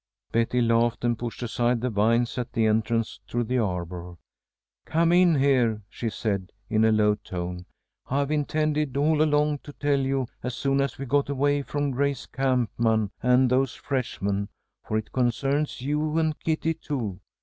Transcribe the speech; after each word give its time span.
Betty 0.31 0.61
laughed 0.61 1.05
and 1.05 1.15
pushed 1.15 1.43
aside 1.43 1.79
the 1.81 1.91
vines 1.91 2.39
at 2.39 2.53
the 2.53 2.65
entrance 2.65 3.19
to 3.27 3.43
the 3.43 3.59
arbor. 3.59 4.15
"Come 4.83 5.11
in 5.11 5.35
here," 5.35 5.83
she 5.91 6.09
said, 6.09 6.51
in 6.71 6.83
a 6.83 6.91
low 6.91 7.13
tone. 7.13 7.67
"I've 8.07 8.31
intended 8.31 8.97
all 8.97 9.21
along 9.21 9.59
to 9.59 9.73
tell 9.73 9.99
you 9.99 10.25
as 10.41 10.55
soon 10.55 10.81
as 10.81 10.97
we 10.97 11.05
got 11.05 11.29
away 11.29 11.61
from 11.61 11.91
Grace 11.91 12.25
Campman 12.25 13.11
and 13.21 13.47
those 13.51 13.75
freshmen, 13.75 14.49
for 14.83 14.97
it 14.97 15.11
concerns 15.11 15.81
you 15.83 16.17
and 16.17 16.39
Kitty, 16.39 16.73
too. 16.73 17.19